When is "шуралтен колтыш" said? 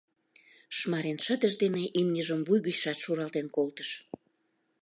3.03-3.89